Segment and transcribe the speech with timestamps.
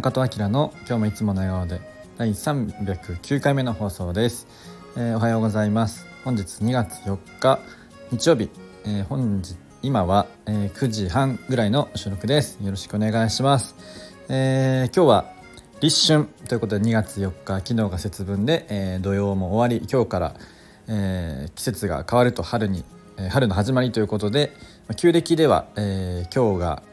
[0.00, 1.82] 中戸明の今日もいつもの笑顔で
[2.16, 4.46] 第309回目の放送です、
[4.96, 6.06] えー、おはようございます。
[6.24, 7.60] 本日2月4日
[8.10, 8.48] 日曜日、
[8.86, 12.58] えー、本日今は、えー、9時半ぐらいの収録です。
[12.62, 13.76] よろしくお願いします、
[14.30, 15.34] えー、今日は
[15.82, 20.34] 立春ということで2月4日昨日が節分で、えー、土曜も終わり今日から、
[20.88, 22.86] えー、季節が変わると春に、
[23.18, 24.54] え、春の始まりということで
[24.96, 26.89] 旧暦では、えー、今日が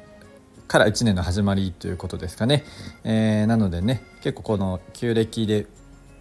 [0.67, 2.65] から1年の始まりということですかね、
[3.03, 5.65] えー、なのでね結構この旧暦で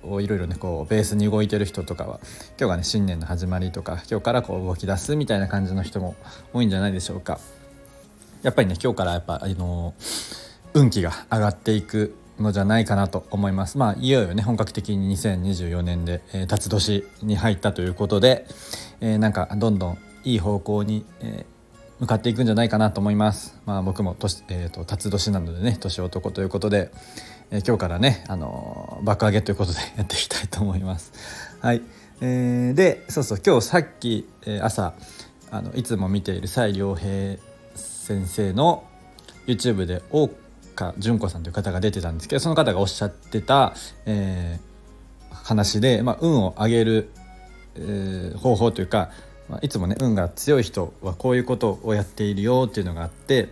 [0.04, 2.20] いろいろねこうベースに動いてる人とかは
[2.58, 6.14] 今日がね新年の始まりとか今日からこう動き出すみたいな感じの人も
[6.52, 7.40] 多いんじゃないでしょうか。
[8.42, 9.94] やっぱりね今日からやっぱあの
[10.74, 13.78] 運気が上がっていくのじゃないかなと思います。
[13.78, 18.46] まあいよいよね本格的に2024年で、えー、辰年に入ったということで、
[19.00, 21.55] えー、なんかどんどんいい方向に、えー
[21.98, 23.58] 向かっていくんじゃないかなと思います。
[23.64, 26.90] まあ僕も年、えーと、辰年なのでね年男ということで、
[27.50, 31.12] えー、今日からねあの爆上げということで やっていきたいと思います。
[31.60, 31.80] はい、
[32.20, 34.92] えー、でそうそう今日さっき、えー、朝
[35.50, 37.38] あのいつも見ている蔡良平
[37.74, 38.84] 先生の
[39.46, 40.24] YouTube で大
[40.74, 47.10] 岡純子さんという方が出てたんですけどその方がおっしゃってた、えー、話で、まあ、運を上げる、
[47.76, 49.10] えー、方法というか
[49.48, 53.48] まあ、いつもね運が強い人はこういうことをやっているよっていうのがあって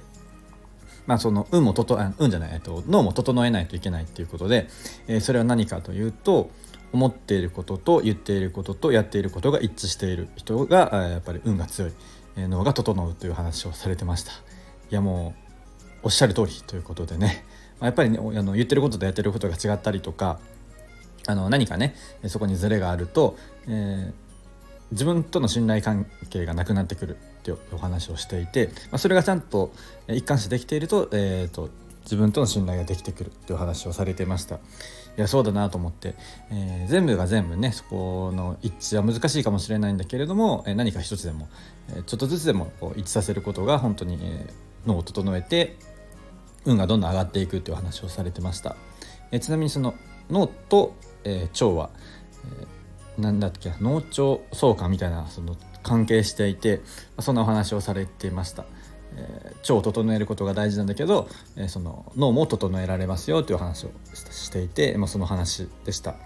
[1.06, 4.68] まあその運もとと運じゃない、えっと、脳も整えないといけないっていうことで、
[5.06, 6.50] えー、それは何かというと
[6.92, 11.92] 思っていることと言っていることとやっていることが一致している人がやっぱり運が強い
[12.36, 14.32] え脳が整うという話をされてました。
[14.32, 14.34] い
[14.90, 15.34] やも
[16.02, 17.44] うおっしゃる通りということでね。
[17.80, 20.38] まあやっぱりねあの言ってることとやってることが違ったりとか
[21.26, 21.94] あの何かね
[22.26, 23.36] そこにズレがあると、
[23.66, 24.23] えー
[24.92, 29.72] 自分との信頼関係がなくなってくるっていうお話をしていて、まあ、それがちゃんと
[30.08, 31.70] 一貫してできていると,、えーと、
[32.04, 34.56] 自分との信頼ができてくるっていう話をされていました。
[35.16, 36.16] いやそうだなと思って、
[36.50, 41.48] えー、全部が全部ねそこの一致は難しいかもしれないんだけれども、何か一つでも、
[42.06, 44.18] ちょっとずつでも一致させることが本当に、
[44.86, 45.76] 脳を整えて
[46.64, 48.76] 運がどんどん上がっていくっていう話をされてました、
[49.30, 49.94] え、ちなみにその
[50.30, 50.94] 脳と、
[51.24, 51.90] え、腸は、
[53.18, 56.80] なんだっけ脳腸相関みたいなその関係していて
[57.20, 58.64] そんなお話をされていました。
[59.16, 66.16] えー、腸を整えることが大事なんだけど、えー、その脳も整えられますよという話をしていて、まあ、その話でした。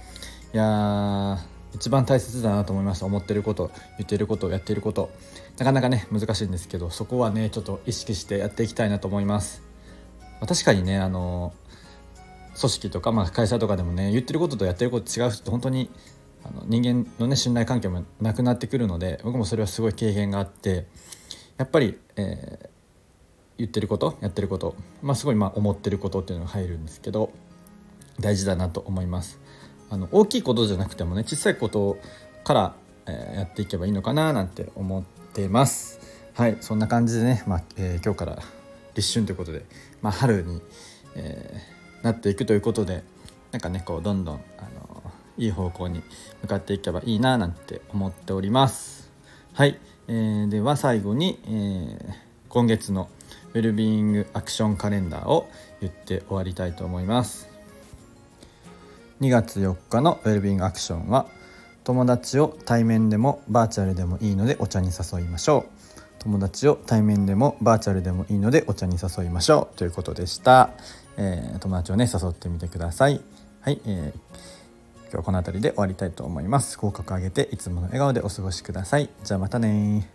[0.54, 1.38] いや
[1.74, 5.10] 一番大切だなと思いました思ってること言ってることやっていること
[5.58, 9.62] なかなかね難しいんですけどそこはねちょっと意識してやっていきたいなと思います。
[10.40, 11.52] まあ、確かにねあの
[12.58, 15.90] 組織とか、まあ、会社とかでもね言ってることとやってること違う人って本当に
[16.44, 20.86] あの人間のね信頼関係もなくなってくるので僕もそれはすごい経験があって
[21.56, 22.68] やっぱり、えー、
[23.58, 27.32] 言ってることやってること、まあ、すごいま思ってることっていうのが入るんですけど
[28.20, 29.38] 大事だなと思います。
[29.90, 31.96] あの大きいことじゃなくてもね小さいこと
[32.44, 32.74] から、
[33.06, 36.00] えー、やっていけばいいのかななんて思ってます。
[36.34, 38.38] はいそんな感じでね、まあえー、今日から
[38.94, 39.64] 立春ということで、
[40.02, 40.60] まあ、春に、
[41.14, 43.02] えー、なっていくということで
[43.50, 44.87] なんかねこうどんどんあの
[45.38, 46.02] いい方向に
[46.42, 49.10] 向かっていけばいいななんて思っております。
[49.54, 49.78] はい、
[50.08, 51.98] えー、では最後に、えー、
[52.48, 53.08] 今月の
[53.54, 55.48] ウェルビーイングアクションカレンダーを
[55.80, 57.48] 言って終わりたいと思います。
[59.20, 61.26] 2月4日のウェルビーイングアクションは
[61.84, 65.78] 友達を対面でもバーチャルでもいいのでお茶に誘いましょう。
[66.18, 69.78] 友達を対面でもバーチャルでもいいのでお茶に誘いましょう。
[69.78, 70.70] ということでした、
[71.16, 73.20] えー、友達をね誘ってみてください。
[73.60, 74.57] はい、えー
[75.08, 76.78] 今日はこの辺りで終わりたいと思います。
[76.78, 79.08] 口角上げていつもの笑顔でお過ごしください。
[79.24, 80.06] じゃあまたね